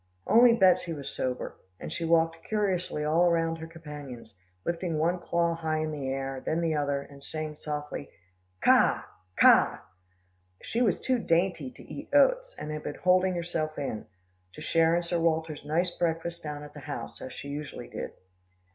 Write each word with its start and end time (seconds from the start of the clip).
Only 0.25 0.53
Betsy 0.53 0.93
was 0.93 1.15
sober, 1.15 1.57
and 1.79 1.93
she 1.93 2.05
walked 2.05 2.43
curiously 2.45 3.03
all 3.03 3.29
round 3.29 3.59
her 3.59 3.67
companions, 3.67 4.33
lifting 4.65 4.97
one 4.97 5.19
claw 5.19 5.53
high 5.53 5.77
in 5.77 5.91
the 5.91 6.09
air, 6.09 6.41
then 6.43 6.59
the 6.59 6.73
other, 6.73 7.03
and 7.03 7.23
saying 7.23 7.53
softly, 7.53 8.09
"Ka! 8.61 9.05
Ka!" 9.35 9.85
She 10.63 10.81
was 10.81 10.99
too 10.99 11.19
dainty 11.19 11.69
to 11.69 11.83
eat 11.83 12.09
oats, 12.13 12.55
and 12.57 12.71
had 12.71 12.81
been 12.81 12.95
holding 12.95 13.35
herself 13.35 13.77
in, 13.77 14.07
to 14.53 14.59
share 14.61 14.95
in 14.95 15.03
Sir 15.03 15.19
Walter's 15.19 15.63
nice 15.65 15.91
breakfast 15.91 16.41
down 16.41 16.63
at 16.63 16.73
the 16.73 16.79
house, 16.79 17.21
as 17.21 17.31
she 17.31 17.49
usually 17.49 17.87
did. 17.87 18.13